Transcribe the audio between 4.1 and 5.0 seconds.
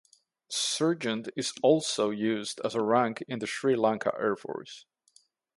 Air Force.